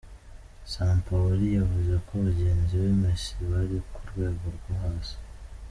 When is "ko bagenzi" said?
2.05-2.73